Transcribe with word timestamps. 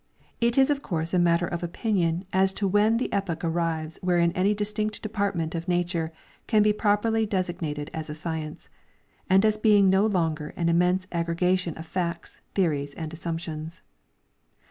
It 0.39 0.57
is 0.57 0.71
of 0.71 0.81
course 0.81 1.13
a 1.13 1.19
matter 1.19 1.45
of 1.45 1.61
opinion 1.61 2.25
as 2.33 2.53
to 2.53 2.67
when 2.67 2.97
the 2.97 3.13
epoch 3.13 3.43
arrives 3.43 3.99
Avherein 3.99 4.31
any 4.33 4.55
distinct 4.55 4.99
department 5.03 5.53
of 5.53 5.67
nature 5.67 6.11
can 6.47 6.63
be 6.63 6.73
properly 6.73 7.27
designated 7.27 7.91
as 7.93 8.09
a 8.09 8.15
science, 8.15 8.67
and 9.29 9.45
as 9.45 9.57
being 9.59 9.91
no 9.91 10.07
longer 10.07 10.55
an 10.57 10.69
immense 10.69 11.05
aggregation 11.11 11.77
of 11.77 11.85
facts, 11.85 12.41
theories 12.55 12.95
and 12.95 13.13
assumptions. 13.13 13.83